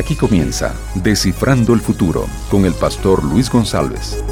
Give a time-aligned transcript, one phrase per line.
[0.00, 4.24] Aquí comienza Descifrando el Futuro con el pastor Luis González.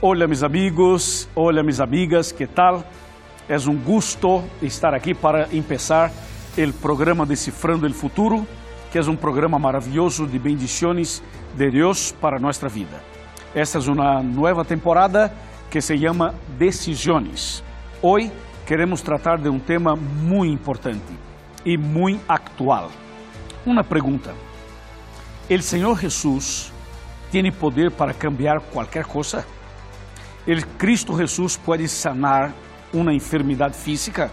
[0.00, 2.84] Hola mis amigos, hola mis amigas, ¿qué tal?
[3.48, 6.12] Es un gusto estar aquí para empezar
[6.56, 8.46] el programa Descifrando el Futuro,
[8.92, 11.24] que es un programa maravilloso de bendiciones
[11.58, 13.00] de Dios para nuestra vida.
[13.52, 15.32] Esta es una nueva temporada
[15.68, 17.64] que se llama Decisiones.
[18.00, 18.30] Hoy
[18.64, 21.12] queremos tratar de un tema muy importante
[21.64, 22.84] y muy actual.
[23.66, 24.30] Una pregunta.
[25.50, 26.70] ¿El Señor Jesús
[27.32, 29.44] tiene poder para cambiar cualquier cosa?
[30.46, 32.52] ¿El Cristo Jesús puede sanar
[32.92, 34.30] una enfermedad física?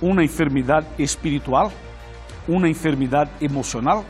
[0.00, 1.72] ¿Una enfermedad espiritual?
[2.46, 4.04] ¿Una enfermedad emocional?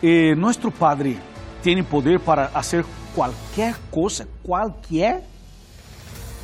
[0.00, 1.18] Eh, nuestro Padre
[1.62, 5.22] tiene poder para hacer cualquier cosa, cualquier.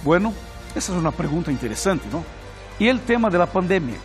[0.04, 0.34] Bueno,
[0.74, 2.22] esa es una pregunta interesante, ¿no?
[2.78, 3.96] Y el tema de la pandemia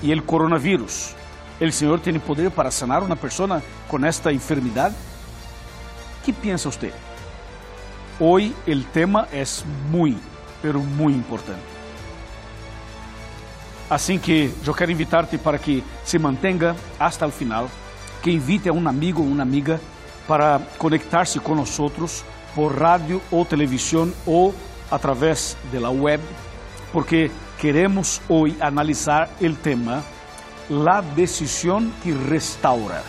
[0.00, 1.16] y el coronavirus.
[1.60, 4.92] ¿El Señor tiene poder para sanar a una persona con esta enfermedad?
[6.24, 6.92] ¿Qué piensa usted?
[8.18, 9.28] Hoy el tema
[9.90, 10.16] muy,
[10.62, 11.62] pero muy importante.
[13.88, 17.68] Así que yo quiero invitarte para que se mantenga hasta el final,
[18.22, 19.78] que invite a amigo o una amiga
[20.26, 21.78] para conectar-se com nós
[22.54, 24.54] por rádio ou televisão ou
[24.90, 26.22] através de la web,
[26.92, 30.02] porque queremos hoje analisar o tema
[30.70, 33.02] La decisão que restaura.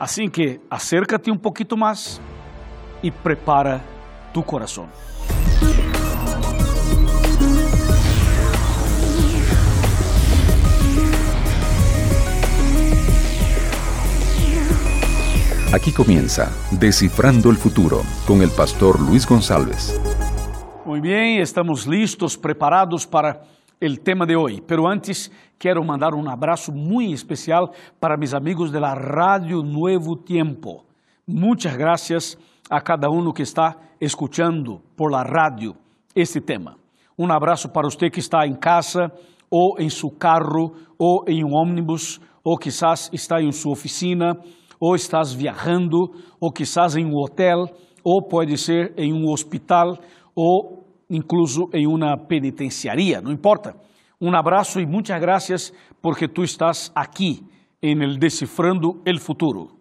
[0.00, 2.18] Assim que acércate um pouquinho mais
[3.02, 3.84] e prepara
[4.32, 4.88] tu coração.
[15.74, 20.00] Aquí comienza Descifrando el Futuro con el pastor Luis González.
[20.86, 23.42] Muy bien, estamos listos, preparados para
[23.82, 24.62] el tema de hoy.
[24.64, 27.68] Pero antes quiero mandar un abrazo muy especial
[27.98, 30.84] para mis amigos de la Radio Nuevo Tiempo.
[31.26, 32.38] Muchas gracias
[32.70, 35.74] a cada uno que está escuchando por la radio
[36.14, 36.76] este tema.
[37.16, 39.12] Un abrazo para usted que está en casa
[39.50, 44.38] o en su carro o en un ómnibus o quizás está en su oficina
[44.84, 47.68] ou estás viajando, ou quizás em um hotel,
[48.02, 49.96] ou pode ser em um hospital,
[50.34, 50.81] ou
[51.12, 53.76] incluso em uma penitenciaria, não importa.
[54.18, 57.44] Um abraço e muitas graças porque tu estás aqui
[57.82, 59.76] em el Decifrando el Futuro.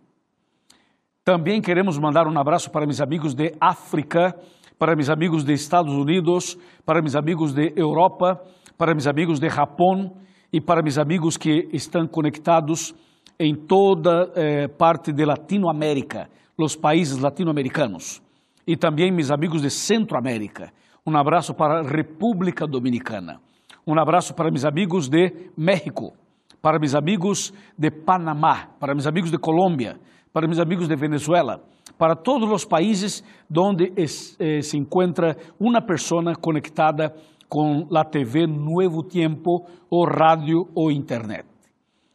[1.24, 4.36] Também queremos mandar um abraço para meus amigos de África,
[4.78, 8.42] para meus amigos de Estados Unidos, para meus amigos de Europa,
[8.78, 10.18] para meus amigos de Japão
[10.52, 12.94] e para meus amigos que estão conectados
[13.40, 18.22] em toda eh, parte de Latinoamérica, os países latino-americanos,
[18.68, 20.74] e também meus amigos de Centroamérica.
[21.06, 23.42] Um abraço para a República Dominicana.
[23.88, 26.14] Um abraço para meus amigos de México,
[26.62, 30.00] para meus amigos de Panamá, para meus amigos de Colômbia,
[30.32, 31.60] para meus amigos de Venezuela,
[31.98, 33.24] para todos os países
[33.58, 37.16] onde eh, se encontra uma pessoa conectada
[37.50, 41.46] com a TV Nuevo Tiempo, ou rádio ou internet.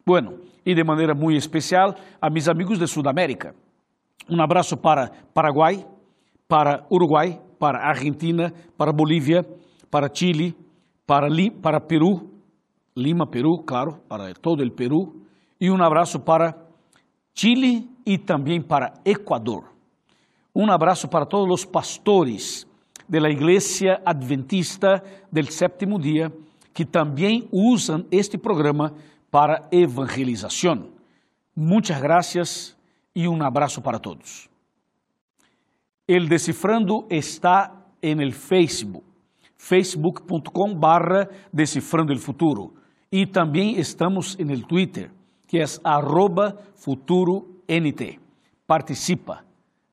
[0.07, 1.93] Bueno, e de maneira muito especial
[2.23, 3.53] a meus amigos de Sudamérica.
[4.31, 5.85] Um abraço para Paraguai,
[6.49, 9.47] para Uruguai, para Argentina, para Bolívia,
[9.91, 10.55] para Chile,
[11.07, 12.31] para, Li, para Peru,
[12.97, 15.23] Lima, Peru, claro, para todo o Peru,
[15.61, 16.57] e um abraço para
[17.35, 19.65] Chile e também para Equador.
[20.55, 22.67] Um abraço para todos os pastores
[23.09, 26.33] da Igreja Adventista del Sétimo Dia,
[26.73, 28.95] que também usam este programa
[29.31, 30.89] para evangelização.
[31.55, 32.77] Muitas graças
[33.15, 34.49] e um abraço para todos.
[36.07, 39.03] El Decifrando está en el Facebook,
[39.57, 42.75] facebook.com barra Decifrando el Futuro.
[43.11, 45.11] E também estamos en el Twitter,
[45.49, 48.21] que é arroba FuturoNT.
[48.69, 49.45] Participa.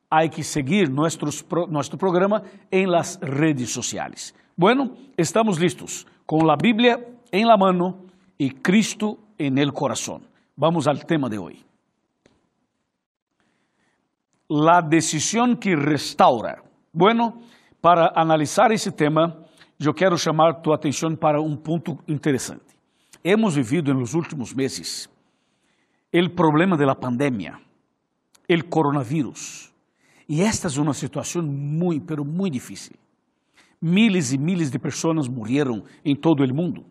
[0.07, 4.35] Hay que seguir nuestros, nuestro programa en las redes sociales.
[4.55, 6.99] Bueno, estamos listos con la Biblia
[7.31, 8.05] en la mano
[8.37, 10.27] y Cristo en el corazón.
[10.55, 11.65] Vamos al tema de hoy.
[14.55, 16.61] La decisión que restaura.
[16.93, 17.39] Bueno,
[17.81, 19.35] para analisar esse tema,
[19.79, 22.77] eu quero chamar tua atenção para um ponto interessante.
[23.23, 25.09] Hemos vivido nos últimos meses
[26.13, 27.57] o problema da pandemia,
[28.47, 29.73] o coronavírus.
[30.29, 32.95] E esta é uma situação muito, pero muito difícil.
[33.81, 36.85] Miles e miles de pessoas morreram em todo o mundo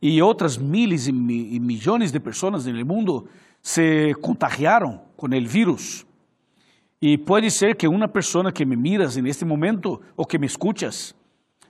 [0.00, 3.28] e outras miles e, mi, milhões de pessoas no mundo
[3.60, 6.06] se contagiaram com o vírus.
[7.00, 11.14] E pode ser que uma pessoa que me miras neste momento ou que me escuchas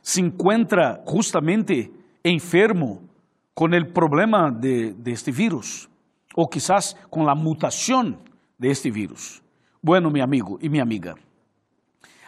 [0.02, 1.90] se encontra justamente
[2.24, 3.08] enfermo
[3.54, 5.90] com o problema de, de este vírus.
[6.34, 8.18] o quizás con la mutación
[8.58, 9.42] de este virus.
[9.82, 11.14] Bueno, mi amigo y mi amiga,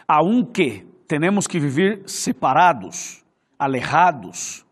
[0.07, 3.23] aunque tenemos que vivir separados,
[3.57, 4.65] alejados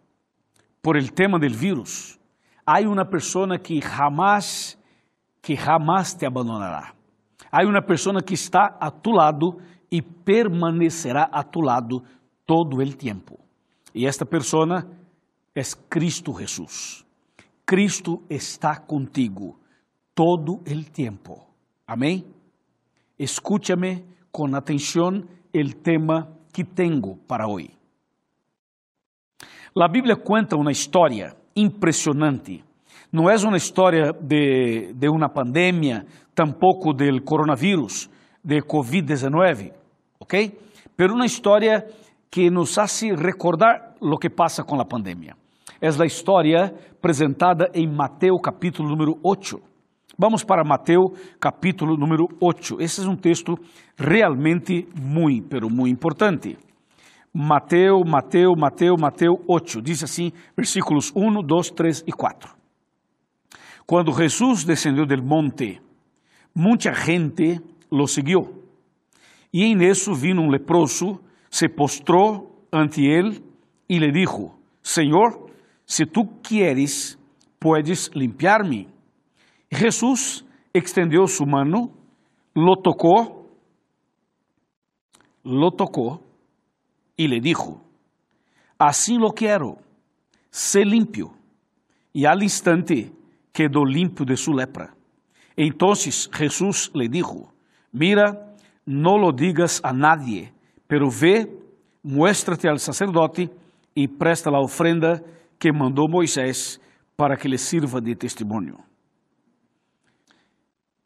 [0.81, 2.19] por el tema del virus,
[2.65, 4.77] hay una persona que jamás,
[5.41, 6.93] que jamás te abandonará.
[7.51, 9.57] Hay una persona que está a tu lado
[9.89, 12.01] y permanecerá a tu lado
[12.45, 13.37] todo el tiempo.
[13.93, 14.87] Y esta persona
[15.53, 17.05] es Cristo Jesús.
[17.65, 19.59] Cristo está contigo
[20.13, 21.47] todo el tiempo.
[21.85, 22.23] Amém?
[23.17, 27.69] Escúchame con atención el tema que tengo para hoy.
[29.75, 32.63] La Bíblia cuenta uma história impressionante.
[33.11, 36.05] Não é uma história de, de uma pandemia,
[36.41, 38.09] tampouco del coronavírus,
[38.43, 39.71] de Covid-19,
[40.19, 40.57] ok?
[40.95, 41.85] Pero uma história
[42.31, 45.35] que nos hace recordar lo que passa com a pandemia.
[45.79, 49.61] É a história apresentada em Mateus capítulo número 8.
[50.17, 52.81] Vamos para Mateus capítulo número 8.
[52.81, 53.55] Esse é um texto
[53.95, 56.57] realmente muito, pero muito importante.
[57.31, 59.81] Mateus, Mateus, Mateus, Mateus 8.
[59.81, 62.49] Diz assim, versículos 1, 2, 3 e 4.
[63.85, 65.79] Quando Jesus descendeu del monte,
[66.55, 67.59] muita gente
[67.91, 68.63] lo seguiu.
[69.53, 71.19] E em isso vino um leproso,
[71.49, 73.43] se postrou ante ele
[73.89, 74.51] e lhe dijo:
[74.81, 75.49] Senhor,
[75.85, 77.17] se tu quieres,
[77.59, 78.87] puedes limpiar-me.
[79.69, 81.91] Jesus extendeu sua mano,
[82.55, 83.49] lo tocou,
[85.43, 86.23] lo tocou
[87.17, 87.81] e lhe dijo:
[88.79, 89.77] Assim lo quero,
[90.49, 91.33] sé limpio.
[92.13, 93.11] E al instante
[93.53, 95.00] quedou limpo de sua lepra.
[95.63, 97.53] Entonces Jesús le dijo:
[97.91, 100.51] Mira, no lo digas a nadie,
[100.87, 101.47] pero ve,
[102.01, 103.47] muéstrate al sacerdote
[103.93, 105.21] y presta la ofrenda
[105.59, 106.81] que mandou Moisés
[107.15, 108.79] para que lhe sirva de testemunho.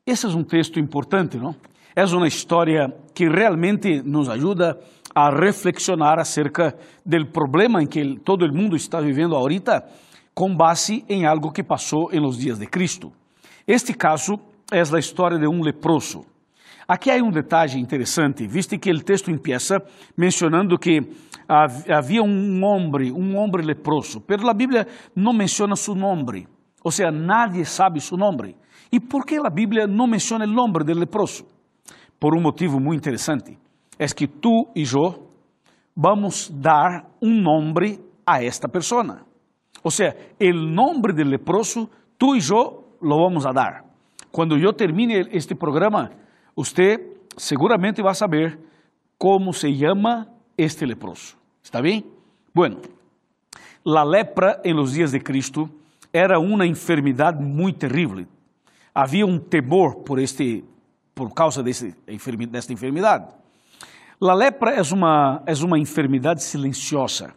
[0.06, 1.54] Esse é um texto importante, não?
[1.94, 4.80] É uma história que realmente nos ajuda
[5.14, 9.84] a reflexionar acerca do problema em que todo o mundo está vivendo ahorita,
[10.34, 13.12] com base em algo que passou em los dias de Cristo.
[13.68, 14.40] Este caso
[14.72, 16.24] é a história de um leproso.
[16.88, 19.82] Aqui há um detalhe interessante, visto que o texto empieza
[20.16, 21.02] mencionando que
[21.48, 24.86] havia um homem, um homem leproso, pero a Bíblia
[25.16, 26.48] não menciona seu nome,
[26.84, 28.56] ou seja, nadie sabe seu nome.
[28.92, 31.44] E por que a Bíblia não menciona o nome do leproso?
[32.20, 33.58] Por um motivo muito interessante,
[33.98, 35.28] é que tu e eu
[35.96, 39.26] vamos dar um nome a esta pessoa.
[39.84, 43.86] Ou seja, o nome do leproso, tu e eu lo vamos a dar.
[44.32, 46.10] Quando eu termine este programa,
[46.56, 46.98] você
[47.38, 48.60] seguramente vai saber
[49.18, 51.38] como se chama este leproso.
[51.64, 52.04] ¿Está bem?
[52.54, 52.82] Bueno,
[53.84, 55.70] la lepra en los días de Cristo
[56.12, 58.26] era uma enfermidade muito terrível.
[58.94, 60.64] Havia um temor por este,
[61.14, 61.94] por causa deste,
[62.50, 63.28] desta enfermidade.
[64.20, 67.36] La lepra é uma é uma enfermidade silenciosa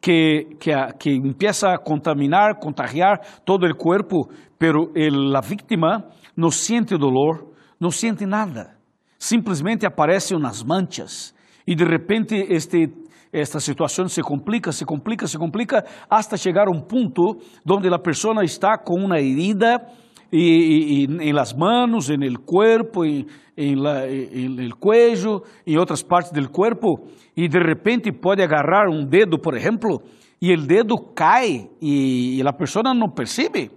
[0.00, 6.04] que que que empieza a contaminar, contagiar todo o corpo, pero el, la víctima
[6.36, 8.76] não sente dolor, não sente nada.
[9.18, 11.34] Simplesmente aparecem umas manchas.
[11.66, 12.88] E de repente este
[13.30, 17.38] esta situação se complica, se complica, se complica, hasta chegar a um ponto
[17.70, 19.86] onde a pessoa está com uma herida
[20.32, 27.08] e, em las manos, en el cuerpo, en el cuello, em outras partes do corpo,
[27.36, 30.02] e de repente pode agarrar um dedo, por exemplo,
[30.40, 33.70] e o dedo cai e, e a pessoa não percebe,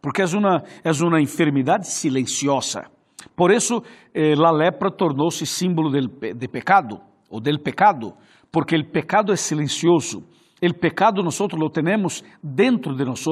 [0.00, 2.86] porque é uma, é uma enfermidade silenciosa.
[3.34, 3.82] Por isso,
[4.14, 7.00] eh, a lepra tornou-se símbolo del, de pecado,
[7.30, 8.14] ou del pecado,
[8.50, 10.24] porque o pecado é silencioso.
[10.60, 13.24] O pecado nós lo temos dentro de nós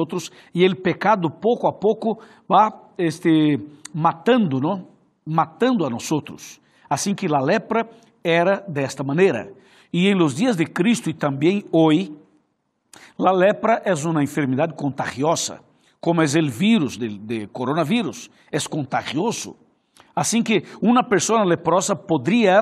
[0.53, 3.59] e o pecado pouco a pouco vai este,
[3.93, 4.87] matando, não?
[5.25, 6.61] matando a nós.
[6.89, 7.89] Assim que a lepra
[8.23, 9.51] era desta maneira.
[9.91, 12.13] E em los dias de Cristo e também hoje,
[13.19, 15.59] a lepra é uma enfermidade contagiosa,
[16.07, 17.49] como é o vírus de, de
[18.49, 19.57] é contagioso.
[20.15, 22.61] Assim que uma pessoa leprosa poderia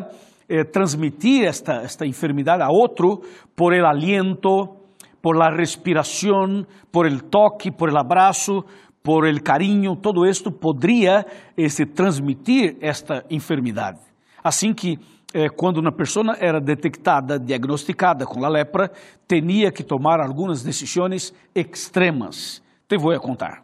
[0.49, 3.21] eh, transmitir esta, esta enfermedad a otro
[3.55, 4.87] por el aliento,
[5.21, 8.65] por la respiración, por el toque, por el abrazo,
[9.03, 11.23] por el cariño, todo esto podría
[11.55, 13.99] este, transmitir esta enfermidade.
[14.43, 14.97] Assim que
[15.35, 18.91] eh, quando uma pessoa era detectada, diagnosticada com a lepra,
[19.27, 22.64] tinha que tomar algumas decisões extremas.
[22.87, 23.63] Te vou contar.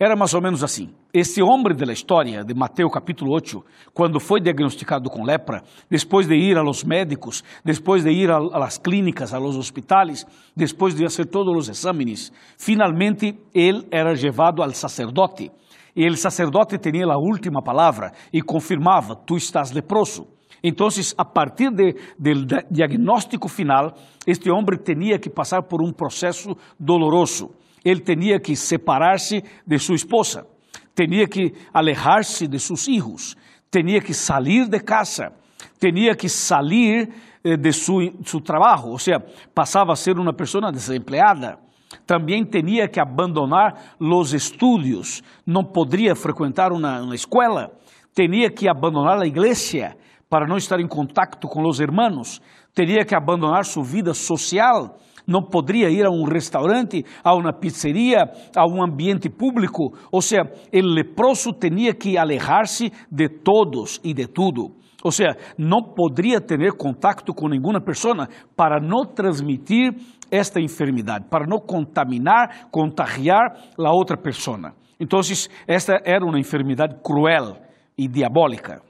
[0.00, 0.94] Era mais ou menos assim.
[1.12, 6.34] Esse homem da história de Mateus capítulo 8, quando foi diagnosticado com lepra, depois de
[6.34, 11.26] ir a los médicos, depois de ir las clínicas, a los hospitales, depois de fazer
[11.26, 15.52] todos os exames, finalmente ele era levado ao sacerdote.
[15.94, 20.33] E o sacerdote tinha a última palavra e confirmava: tu estás leproso.
[20.66, 23.94] Então, a partir de, do diagnóstico final,
[24.26, 27.50] este homem tinha que passar por um processo doloroso.
[27.84, 30.46] Ele tinha que separar-se de sua esposa
[30.94, 33.36] tinha que alejar-se de seus filhos,
[33.70, 35.32] tinha que sair de casa,
[35.80, 37.08] tinha que sair
[37.42, 39.20] eh, de seu trabalho, ou seja,
[39.54, 41.58] passava a ser uma pessoa desempregada.
[42.06, 47.72] Também tinha que abandonar os estudos, não poderia frequentar uma, uma escola,
[48.14, 49.96] tinha que abandonar a igreja
[50.34, 52.42] para não estar em contato com os irmãos,
[52.74, 58.28] teria que abandonar sua vida social, não poderia ir a um restaurante, a uma pizzeria,
[58.56, 59.96] a um ambiente público.
[60.10, 64.72] Ou seja, o leproso tinha que alejar-se de todos e de tudo.
[65.04, 68.26] Ou seja, não poderia ter contato com nenhuma pessoa
[68.56, 69.94] para não transmitir
[70.32, 74.74] esta enfermidade, para não contaminar, contagiar a outra pessoa.
[74.98, 75.20] Então,
[75.68, 77.56] esta era uma enfermidade cruel
[77.96, 78.82] e diabólica.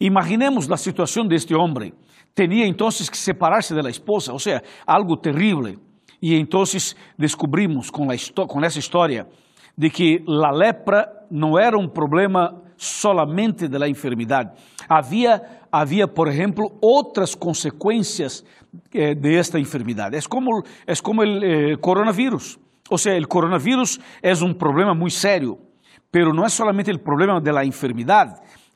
[0.00, 1.92] Imaginemos a situação deste homem
[2.34, 5.78] Tenía entonces que separarse de la esposa, o sea, algo terrible.
[6.20, 8.16] Y entonces descubrimos con, la,
[8.48, 9.28] con esa historia
[9.76, 14.52] de que la lepra no era un problema solamente de la enfermedad.
[14.88, 18.44] Había, había por ejemplo, otras consecuencias
[18.92, 20.12] eh, de esta enfermedad.
[20.12, 22.58] Es como, es como el eh, coronavirus.
[22.90, 25.58] O sea, el coronavirus es un problema muy serio,
[26.10, 27.64] pero no es solamente el problema de la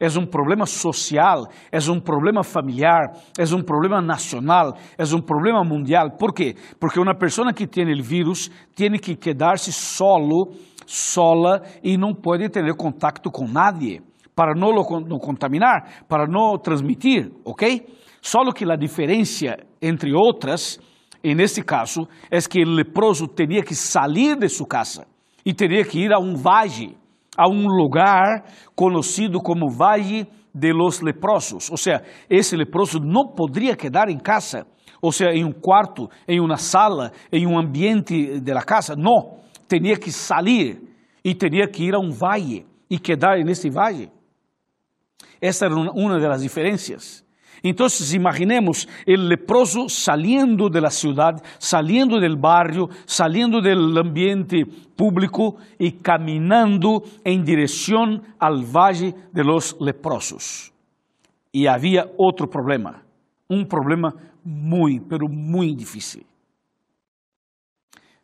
[0.00, 5.64] és um problema social, és um problema familiar, és um problema nacional, és um problema
[5.64, 6.12] mundial.
[6.18, 6.54] ¿Por quê?
[6.78, 10.52] Porque uma pessoa que tem o vírus tem que quedar-se solo,
[10.86, 14.00] sola e não pode ter contato com nadie
[14.34, 17.84] para não não contaminar, para não transmitir, ok?
[18.22, 20.78] Só que a diferença entre outras,
[21.24, 25.06] nesse caso, é que o leproso teria que sair de sua casa
[25.44, 26.96] e teria que ir a um valle
[27.38, 28.42] a um lugar
[28.74, 31.70] conhecido como Valle de los Leprosos.
[31.70, 34.66] Ou seja, esse leproso não poderia quedar em casa,
[35.00, 38.96] ou seja, em um quarto, em uma sala, em um ambiente de la casa.
[38.96, 40.82] Não, tinha que sair
[41.24, 44.10] e teria que ir a um valle e quedar nesse valle.
[45.40, 47.24] Essa era uma das diferenças.
[47.62, 54.64] Entonces imaginemos el leproso saliendo de la ciudad, saliendo del barrio, saliendo del ambiente
[54.96, 60.72] público y caminando en dirección al valle de los leprosos.
[61.52, 63.02] Y había otro problema,
[63.48, 66.24] un problema muy, pero muy difícil.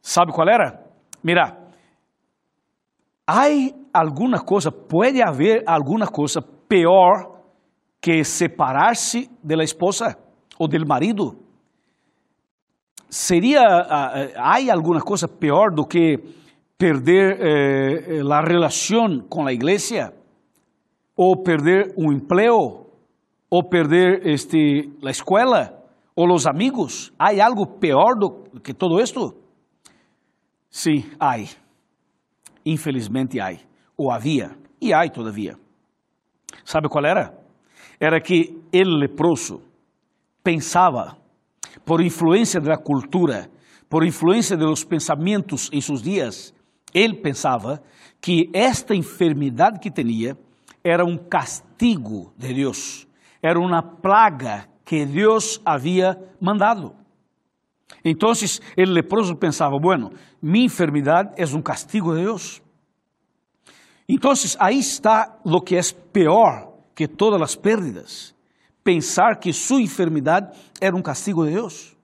[0.01, 0.85] ¿Sabe cuál era?
[1.23, 1.65] Mira,
[3.27, 7.34] hay alguna cosa, puede haber alguna cosa peor
[8.05, 10.15] que separar-se da esposa
[10.59, 11.39] ou do marido.
[13.09, 13.63] Seria,
[14.37, 16.19] há alguma coisa pior do que
[16.77, 20.13] perder eh, a relação com a igreja?
[21.17, 22.91] Ou perder um emprego?
[23.49, 25.73] Ou perder este, a escola?
[26.15, 27.11] Ou os amigos?
[27.19, 29.35] Há algo pior do que todo isto?
[30.69, 31.39] Sim, há.
[32.67, 33.57] Infelizmente há.
[33.97, 34.51] Ou havia.
[34.79, 35.57] E há todavia.
[36.67, 37.44] Sabe qual era?
[38.01, 39.63] Era que el leproso
[40.43, 41.17] pensava,
[41.85, 43.51] por influência da cultura,
[43.89, 44.87] por influência de los
[45.73, 46.55] em seus dias,
[46.93, 47.83] ele pensava
[48.21, 50.37] que esta enfermidade que tinha
[50.83, 53.07] era um castigo de Deus,
[53.43, 56.95] era uma plaga que Deus havia mandado.
[58.05, 62.63] Então, o leproso pensava, bueno, minha enfermidade é um castigo de Deus.
[64.09, 65.81] Então, aí está o que é
[66.13, 68.35] pior que todas as pérdidas,
[68.83, 71.97] pensar que sua enfermidade era um castigo de Deus.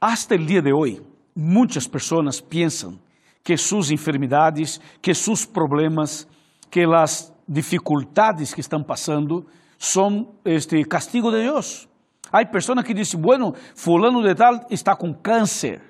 [0.00, 1.02] Hasta el dia de hoje,
[1.36, 2.98] muitas pessoas pensam
[3.44, 6.26] que suas enfermidades, que seus problemas,
[6.70, 9.46] que as dificuldades que estão passando
[9.78, 11.88] são este castigo de Deus.
[12.32, 15.82] Há pessoas que dizem, bueno, fulano de tal está com câncer.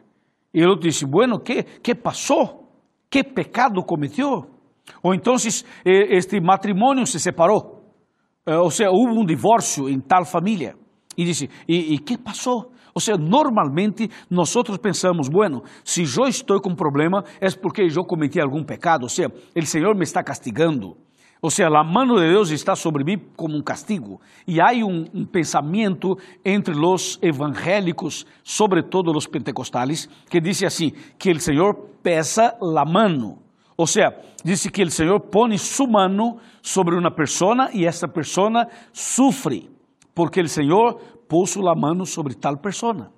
[0.52, 2.68] E ele diz, bueno, que, que passou?
[3.10, 4.59] Que pecado cometeu?
[5.02, 5.34] Ou então
[5.84, 7.80] este matrimônio se separou,
[8.46, 10.74] eh, ou seja, houve um divórcio em tal família.
[11.16, 12.72] E disse, e, que passou?
[12.94, 18.40] Ou seja, normalmente nós pensamos, bueno, se eu estou com problema é porque eu cometi
[18.40, 20.96] algum pecado, ou seja, o Senhor me está castigando.
[21.42, 24.20] Ou seja, a mão de Deus está sobre mim como um castigo.
[24.46, 31.30] E há um, um pensamento entre os evangélicos, sobretudo os pentecostales, que diz assim, que
[31.30, 33.38] o Senhor pesa a mão.
[33.80, 38.66] Ou seja, diz que o Senhor põe sua mão sobre uma pessoa e essa pessoa
[38.92, 39.70] sofre,
[40.14, 43.10] porque o Senhor puso a mão sobre tal pessoa.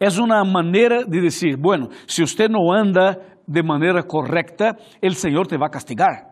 [0.00, 5.46] É uma maneira de dizer, bueno, se você não anda de maneira correcta, o Senhor
[5.46, 6.29] te vai castigar.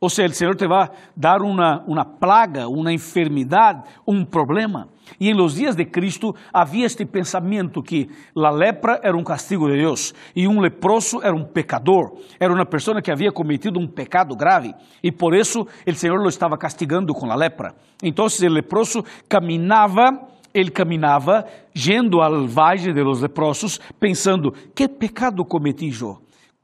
[0.00, 4.88] Ou seja, o Senhor te vai dar uma, uma plaga, uma enfermidade, um problema.
[5.20, 9.68] E em los dias de Cristo havia este pensamento que a lepra era um castigo
[9.68, 13.86] de Deus e um leproso era um pecador, era uma pessoa que havia cometido um
[13.86, 17.74] pecado grave e por isso o Senhor lo estava castigando com a lepra.
[18.02, 25.44] Então o leproso caminhava ele caminhava, yendo ao valle de los leprosos, pensando: que pecado
[25.44, 26.18] cometi eu?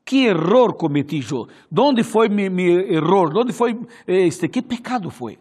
[0.06, 1.48] Que error cometi eu?
[1.76, 3.36] Onde foi meu, error?
[3.36, 4.48] Onde foi este?
[4.48, 5.36] Que pecado foi?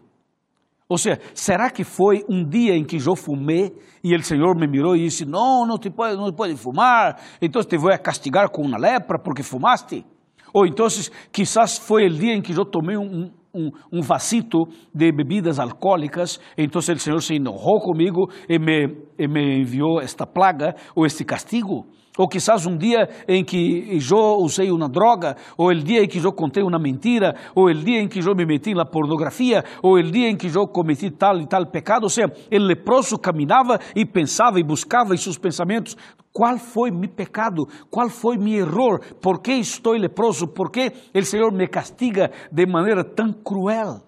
[0.88, 4.66] Ou seja, será que foi um dia em que eu fumei e o Senhor me
[4.66, 8.62] mirou e disse: Não, não te pode, não pode fumar, então te vou castigar com
[8.62, 10.04] uma lepra porque fumaste?
[10.52, 10.88] Ou então,
[11.32, 16.40] quizás foi o dia em que eu tomei um, um, um vasito de bebidas alcoólicas,
[16.58, 21.24] então o Senhor se enojou comigo e me, e me enviou esta plaga ou este
[21.24, 21.86] castigo.
[22.16, 26.18] Ou quizás um dia em que eu usei uma droga, ou o dia em que
[26.18, 29.94] eu contei uma mentira, ou o dia em que eu me meti na pornografia, ou
[29.94, 32.04] o dia em que eu cometi tal e tal pecado.
[32.04, 35.96] Ou seja, o leproso caminhava e pensava e buscava seus pensamentos
[36.32, 41.22] qual foi meu pecado, qual foi meu erro, por que estou leproso, por que o
[41.24, 44.02] Senhor me castiga de maneira tão cruel.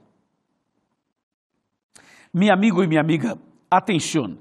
[2.33, 3.39] Meu amigo e minha amiga,
[3.71, 4.37] atenção,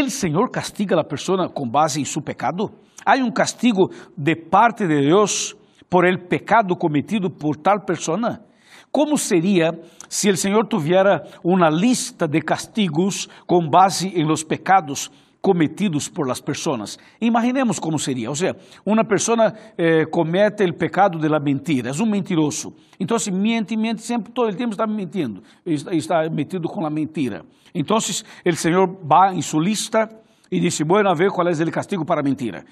[0.00, 2.70] o Senhor castiga a pessoa com base em seu pecado?
[3.04, 5.54] Há um castigo de parte de Deus
[5.90, 8.42] por el pecado cometido por tal persona?
[8.90, 9.72] Como seria
[10.08, 15.10] se o Senhor tuviera uma lista de castigos com base em los pecados
[15.42, 16.98] cometidos por las pessoas?
[17.20, 18.30] Imaginemos como seria.
[18.30, 18.56] Ou seja,
[18.86, 22.72] uma pessoa eh, comete o pecado de la mentira, é um mentiroso.
[23.18, 27.44] Se miente, miente sempre, todo o tempo está mentindo, está, metido com a mentira.
[27.74, 30.08] Então, o Senhor vai em sua lista
[30.50, 32.64] e disse, bueno, a ver qual é o castigo para mentira.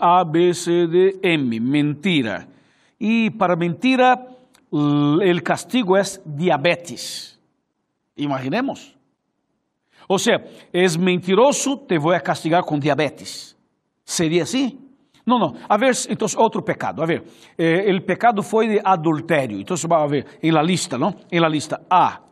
[0.00, 2.48] A, B, C, D, M, mentira.
[3.00, 4.18] E para mentira,
[4.70, 7.38] o castigo é diabetes.
[8.16, 8.97] Imaginemos.
[10.08, 10.42] Ou seja,
[10.72, 13.54] és mentiroso, te vou castigar com diabetes.
[14.04, 14.78] Seria assim?
[15.26, 15.54] Não, não.
[15.68, 17.02] A ver, então, outro pecado.
[17.02, 17.22] A ver,
[17.58, 19.60] eh, o pecado foi de adultério.
[19.60, 21.14] Então, vamos ver, em la lista, não?
[21.30, 22.22] Em la lista A,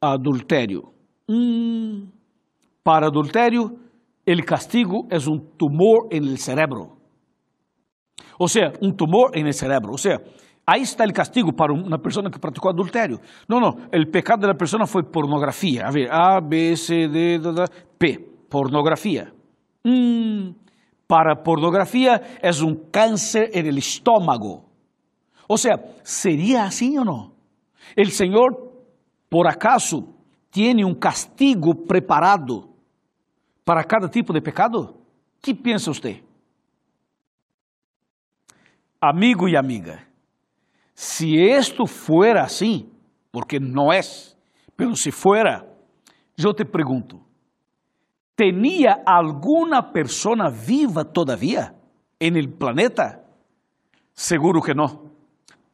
[0.00, 0.92] adultério.
[1.28, 2.06] Hum,
[2.84, 3.76] para adultério,
[4.24, 6.96] el castigo es un tumor en el cerebro.
[8.38, 9.92] O sea, un tumor en el cerebro.
[9.92, 10.18] O sea,
[10.66, 13.20] ahí está el castigo para una persona que practicó adulterio.
[13.48, 15.86] No, no, el pecado de la persona fue pornografía.
[15.86, 17.40] A ver, A, B, C, D,
[17.98, 19.32] P, pornografía.
[19.82, 20.50] Mm,
[21.06, 24.64] para pornografía es un cáncer en el estómago.
[25.46, 27.34] O sea, ¿sería así o no?
[27.94, 28.72] El Señor,
[29.28, 30.14] por acaso,
[30.50, 32.74] tiene un castigo preparado
[33.64, 34.94] para cada tipo de pecado?
[35.42, 36.22] Que pensa você?
[39.00, 40.06] Amigo e amiga,
[40.94, 42.88] se isto fuera assim,
[43.32, 44.00] porque não é,
[44.76, 45.66] pero se fuera,
[46.36, 47.20] eu te pergunto,
[48.36, 51.74] ¿tenía alguma pessoa viva todavía
[52.20, 53.24] en el planeta?
[54.14, 55.10] Seguro que não.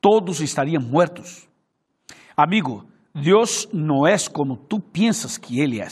[0.00, 1.46] Todos estariam muertos.
[2.35, 5.88] Amigo, Deus não é como tu pensas que Ele é.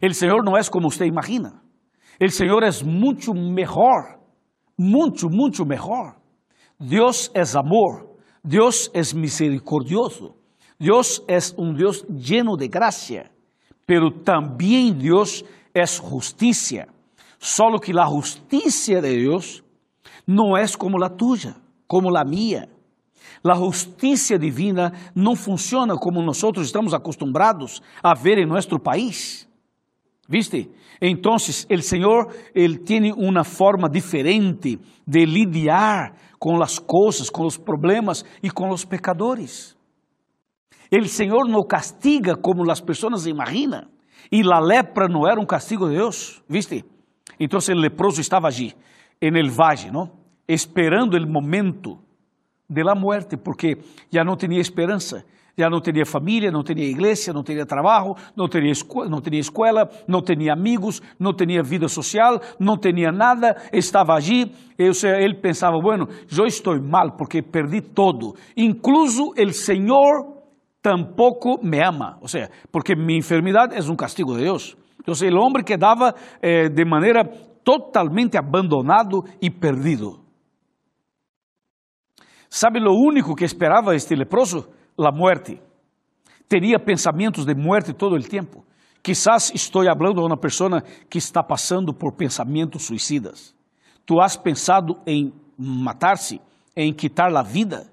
[0.00, 1.60] El Señor no es como usted imagina.
[2.20, 4.20] El Señor es mucho mejor,
[4.76, 6.14] mucho, mucho mejor.
[6.78, 10.36] Dios es amor, Dios es misericordioso,
[10.78, 13.30] Dios es un Dios lleno de gracia,
[13.86, 16.88] pero también Dios es justicia.
[17.38, 19.62] Solo que la justicia de Dios
[20.26, 21.56] no es como la tuya,
[21.86, 22.68] como la mía.
[23.42, 29.46] La justicia divina não funciona como nós estamos acostumbrados a ver em nosso país.
[30.26, 30.70] ¿Viste?
[31.00, 37.58] Entonces el Señor, Él tiene una forma diferente de lidiar con las cosas, con los
[37.58, 39.78] problemas y con los pecadores.
[40.90, 43.90] El Señor no castiga como las personas imaginan.
[44.28, 46.84] Y la lepra no era un castigo de Dios, ¿viste?
[47.38, 48.74] Entonces el leproso estaba allí,
[49.22, 49.90] en el valle.
[50.46, 52.02] Esperando el momento
[52.68, 53.78] de la muerte, porque
[54.10, 55.24] ya no tenía esperanza.
[55.56, 58.72] Já não tinha família, não tinha igreja, não tinha trabalho, não tinha,
[59.08, 64.50] não tinha escola, não tinha amigos, não tinha vida social, não tinha nada, estava allí.
[64.76, 68.34] Ele pensava, bueno, eu estou mal porque perdi todo.
[68.56, 70.34] Incluso o Senhor
[70.82, 72.18] tampouco me ama.
[72.20, 74.76] Ou seja, porque minha enfermidade é um castigo de Deus.
[75.00, 77.24] Então, o homem quedava eh, de maneira
[77.62, 80.24] totalmente abandonado e perdido.
[82.48, 84.68] ¿Sabe lo único que esperaba este leproso?
[84.96, 85.60] La muerte.
[86.48, 88.64] Tenía pensamientos de muerte todo el tiempo.
[89.02, 93.54] Quizás estoy hablando a una persona que está pasando por pensamientos suicidas.
[94.04, 96.40] Tú has pensado en matarse,
[96.74, 97.84] en quitar la vida,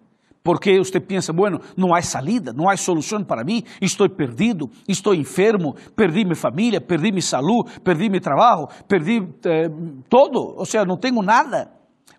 [0.44, 5.14] porque usted piensa, bueno, não há salida, não há solução para mim, estou perdido, estou
[5.14, 9.70] enfermo, perdi minha família, perdi minha saúde, perdi meu trabalho, perdi eh,
[10.10, 11.72] todo, ou seja, não tenho nada.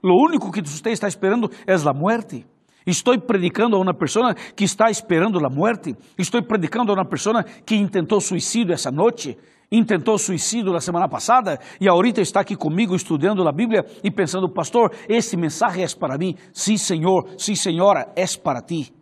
[0.03, 2.47] Lo único que você está esperando é a morte.
[2.87, 5.95] Estou predicando a uma pessoa que está esperando a morte.
[6.19, 9.37] Estou predicando a uma pessoa que intentou suicídio essa noite,
[9.71, 14.49] intentou suicídio na semana passada e ahorita está aqui comigo estudando a Bíblia e pensando,
[14.49, 16.37] pastor, esse mensagem é para mim.
[16.53, 18.93] Sim, Senhor, sim, senhora, é para ti.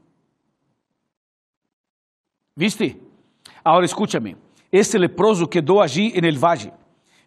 [2.56, 3.00] ¿Viste?
[3.64, 4.36] Agora escúchame.
[4.70, 6.38] Este leproso quedou allí en el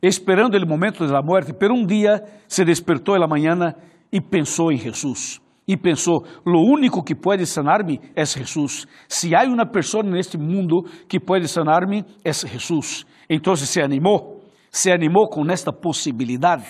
[0.02, 3.74] esperando o momento da morte, pero um dia se despertou na manhã
[4.12, 5.43] e pensou em Jesus.
[5.68, 8.86] E pensou: lo único que pode sanar-me é Jesus.
[9.08, 13.06] Se há uma pessoa neste mundo que pode sanar-me, é Jesus.
[13.30, 16.66] Então se animou, se animou com esta possibilidade.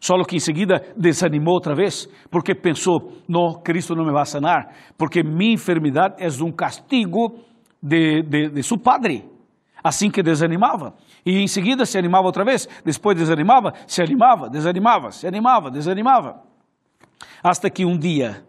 [0.00, 4.68] Só que em seguida desanimou outra vez, porque pensou: não, Cristo não me vai sanar,
[4.98, 7.38] porque minha enfermidade é um castigo
[7.82, 9.24] de, de, de seu Padre.
[9.82, 10.94] Assim que desanimava.
[11.24, 16.53] E em seguida se animava outra vez, depois desanimava, se animava, desanimava, se animava, desanimava.
[17.42, 18.44] Hasta que um dia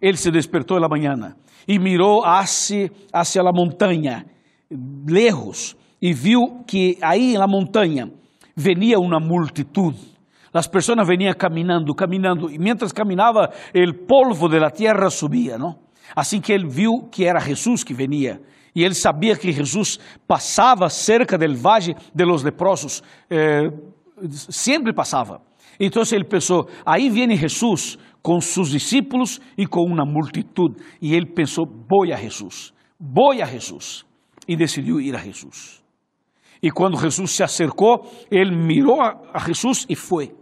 [0.00, 1.34] ele se despertou na manhã
[1.66, 4.26] e mirou hacia, a montanha,
[5.06, 8.10] lejos, e viu que aí na montanha
[8.54, 9.96] venia uma multitud.
[10.52, 15.76] As pessoas veniam caminhando, caminhando, e mientras caminhava, o polvo da terra subia, não?
[16.14, 18.40] Assim que ele viu que era Jesus que venia,
[18.74, 19.98] e ele sabia que Jesus
[20.28, 23.70] passava cerca del valle de los leprosos, eh,
[24.28, 25.40] sempre passava.
[25.78, 30.76] Então ele pensou: aí vem Jesus com seus discípulos e com uma multitud.
[31.00, 34.04] E ele pensou: vou a Jesus, vou a Jesus.
[34.46, 35.82] E decidiu ir a Jesus.
[36.62, 40.34] E quando Jesus se acercou, ele mirou a Jesus e foi.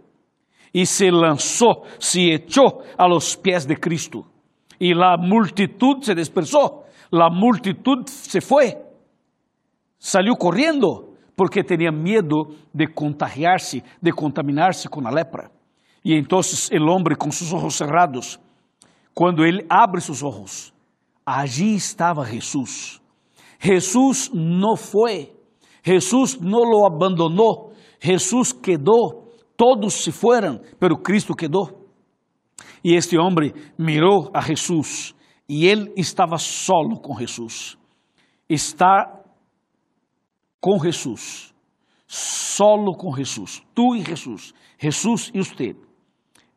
[0.73, 4.25] E se lançou, se echou a los pés de Cristo.
[4.79, 8.75] E a multitud se dispersou la multitud se fue,
[9.99, 15.51] salió corriendo porque tenía miedo de contagiarse, de contaminarse con la lepra.
[16.03, 18.39] Y entonces el hombre con sus ojos cerrados,
[19.13, 20.73] cuando él abre sus ojos,
[21.25, 23.01] allí estaba Jesús.
[23.59, 25.33] Jesús no fue,
[25.83, 27.69] Jesús no lo abandonó,
[27.99, 31.83] Jesús quedó, todos se fueron, pero Cristo quedó.
[32.81, 35.15] Y este hombre miró a Jesús
[35.47, 37.77] e ele estava solo com Jesus.
[38.49, 39.22] Está
[40.63, 41.53] com Jesus,
[42.07, 45.75] solo com Jesus, tu e Jesus, Jesus e você,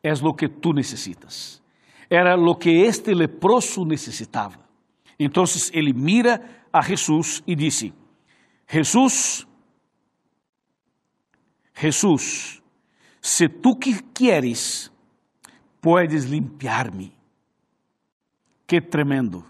[0.01, 1.61] é o que tu necessitas.
[2.09, 4.61] Era o que este leproso necessitava.
[5.19, 5.43] Então
[5.73, 6.41] ele mira
[6.73, 7.93] a Jesus e disse:
[8.69, 9.45] Jesus,
[11.75, 12.63] Jesus,
[13.21, 14.89] se tu que queres,
[15.81, 17.13] puedes limpiar-me.
[18.69, 19.45] Que tremendo,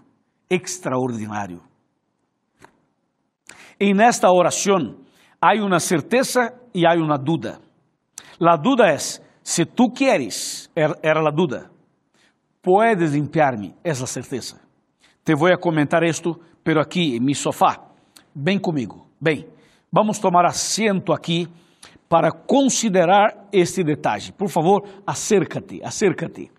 [0.49, 1.61] extraordinário.
[3.79, 4.95] E nesta oração
[5.41, 7.59] há uma certeza e há uma duda.
[8.39, 11.69] La duda é: se tu queres, era a duda,
[12.61, 14.59] puedes limpiar-me, é a certeza.
[15.23, 17.83] Te vou a comentar isto, pero aqui em mi sofá.
[18.35, 19.07] Vem comigo.
[19.19, 19.47] Bem,
[19.91, 21.47] vamos tomar assento aqui
[22.09, 24.31] para considerar este detalhe.
[24.31, 26.51] Por favor, acércate, acércate.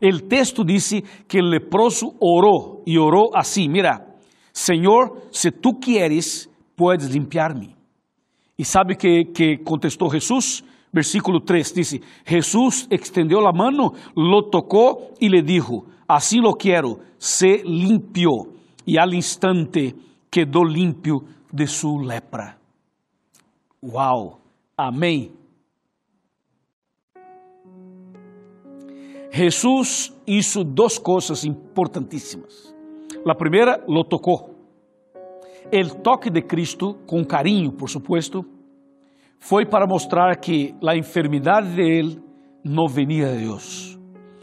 [0.00, 4.04] El texto dice que el leproso oró y oró así, mira,
[4.52, 7.74] Señor, si tú quieres, puedes limpiarme.
[8.56, 10.64] ¿Y sabe que, que contestó Jesús?
[10.92, 17.00] Versículo 3 dice, Jesús extendió la mano, lo tocó y le dijo, así lo quiero,
[17.18, 18.48] se limpió.
[18.84, 19.94] Y al instante
[20.30, 22.58] quedó limpio de su lepra.
[23.82, 24.38] Wow,
[24.76, 25.32] amén.
[29.32, 32.74] Jesús hizo dos cosas importantísimas.
[33.22, 34.55] La primera lo tocó.
[35.72, 38.44] El toque de Cristo, com carinho, por supuesto,
[39.38, 42.22] foi para mostrar que a enfermidade de él
[42.64, 43.98] não venia de Deus.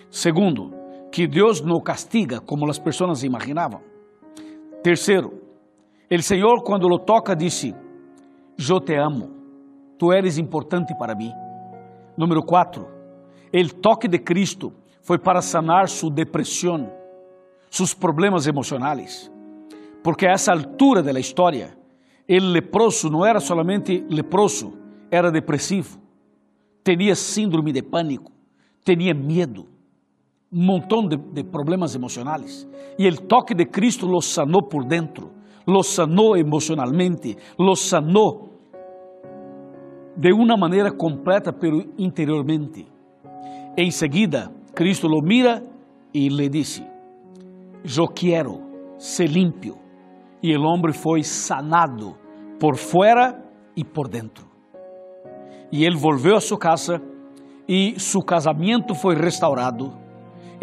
[0.09, 0.71] Segundo,
[1.11, 3.81] que Deus não castiga como as pessoas imaginavam.
[4.83, 5.41] Terceiro,
[6.11, 7.73] o Senhor, quando lo toca, disse:
[8.69, 9.29] Eu te amo,
[9.97, 11.31] tu eres importante para mim.
[12.17, 12.87] Número quatro,
[13.53, 16.91] o toque de Cristo foi para sanar sua depressão,
[17.69, 19.32] seus problemas emocionais.
[20.03, 21.77] Porque a essa altura da história,
[22.29, 24.73] o leproso não era solamente leproso,
[25.09, 25.97] era depressivo,
[26.83, 28.31] tinha síndrome de pânico,
[28.83, 29.65] tinha medo,
[30.51, 32.67] um montão de, de problemas emocionais.
[32.99, 35.31] E o toque de Cristo los sanou por dentro,
[35.65, 38.53] los sanou emocionalmente, los sanou
[40.15, 42.85] de uma maneira completa, pero interiormente.
[43.75, 45.63] Em seguida, Cristo lo mira
[46.13, 46.85] e lhe disse:
[47.97, 48.61] Eu quero
[48.97, 49.82] ser limpio.
[50.43, 52.17] E o homem foi sanado
[52.59, 53.41] por fora
[53.75, 54.45] e por dentro.
[55.71, 57.01] E ele volveu a sua casa
[57.67, 60.03] e seu casamento foi restaurado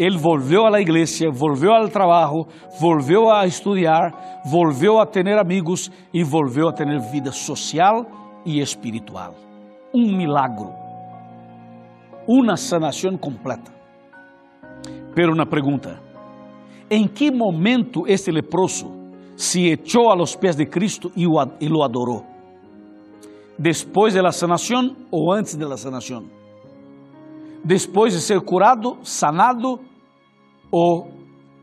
[0.01, 2.47] ele volveu à igreja, volveu ao trabalho,
[2.79, 8.07] volveu a estudar, volveu a ter amigos e volveu a ter vida social
[8.43, 9.35] e espiritual.
[9.93, 10.73] Um milagro.
[12.27, 13.71] Uma sanação completa.
[15.13, 16.01] Pero uma pergunta:
[16.89, 18.91] em que momento este leproso
[19.41, 21.39] se echou a los pés de Cristo e o
[21.83, 22.23] adorou?
[23.57, 26.25] Depois da sanação ou antes da sanação?
[27.65, 29.79] Depois de ser curado, sanado
[30.71, 31.09] ou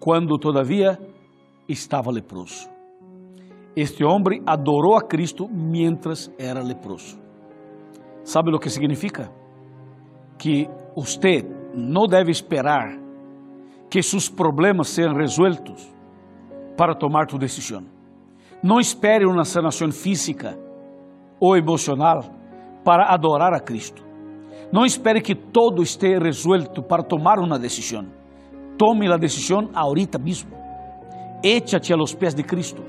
[0.01, 0.99] quando todavia
[1.69, 2.69] estava leproso.
[3.77, 7.17] Este homem adorou a Cristo mientras era leproso.
[8.25, 9.31] ¿Sabe o que significa?
[10.37, 12.99] Que você não deve esperar
[13.89, 15.98] que seus problemas sejam resueltos
[16.79, 17.83] para tomar tu decisão.
[18.63, 20.57] Não espere uma sanação física
[21.41, 22.21] ou emocional
[22.85, 24.05] para adorar a Cristo.
[24.73, 28.07] Não espere que todo esteja resuelto para tomar uma decisão.
[28.79, 30.51] Tome a decisão ahorita mesmo.
[31.43, 32.83] Échate a los pés de Cristo.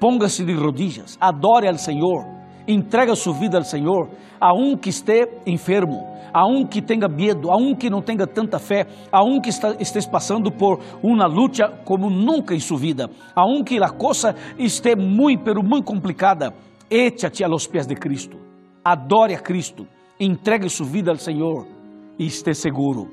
[0.00, 1.16] Póngase de rodillas.
[1.20, 2.35] Adore al Senhor.
[2.66, 4.08] Entrega sua vida ao Senhor.
[4.40, 10.80] Aunque esteja enfermo, aunque tenha medo, aunque não tenha tanta fé, aunque esteja passando por
[11.02, 16.52] uma luta como nunca em sua vida, aunque a coisa esteja muito, pero muito complicada,
[16.90, 18.36] échate a los pés de Cristo.
[18.84, 19.86] Adore a Cristo.
[20.20, 21.66] Entregue sua vida ao Senhor
[22.18, 23.08] e esteja seguro.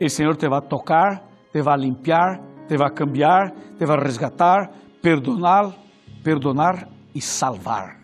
[0.00, 4.70] O Senhor te vai tocar te vai limpiar, te vai cambiar, te vai resgatar,
[5.02, 5.74] perdonar,
[6.24, 8.01] perdonar e salvar.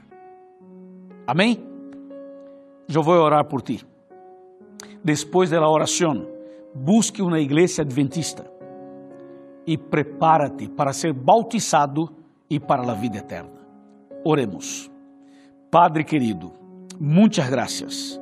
[1.29, 1.63] Amém?
[2.89, 3.85] Eu vou orar por ti.
[5.05, 6.27] Depois da oração,
[6.75, 8.51] busque uma igreja adventista
[9.67, 12.09] e prepara-te para ser bautizado
[12.49, 13.61] e para a vida eterna.
[14.25, 14.91] Oremos.
[15.71, 16.51] Padre querido,
[16.99, 18.19] muitas graças.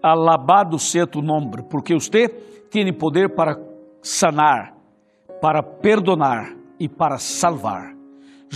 [0.00, 2.28] Alabado seja tu nome, porque você
[2.70, 3.56] tem poder para
[4.00, 4.72] sanar,
[5.40, 7.92] para perdonar e para salvar.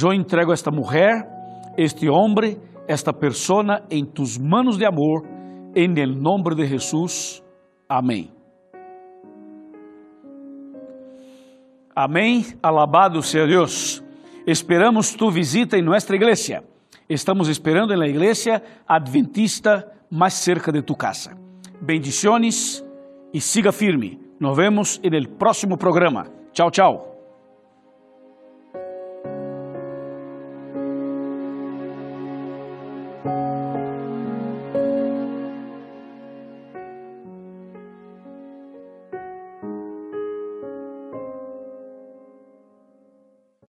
[0.00, 1.28] Eu entrego esta mulher,
[1.76, 2.56] este homem,
[2.90, 5.22] esta persona em tus manos de amor,
[5.76, 6.12] em el
[6.56, 7.40] de Jesus.
[7.88, 8.32] Amém.
[11.94, 12.44] Amém.
[12.60, 14.02] Alabado seja Deus.
[14.44, 16.64] Esperamos tu visita em nossa igreja.
[17.08, 21.36] Estamos esperando na igreja adventista mais cerca de tu casa.
[21.80, 22.84] Bendiciones
[23.32, 24.18] e siga firme.
[24.40, 26.26] Nos vemos en el próximo programa.
[26.52, 27.09] Chao, chao.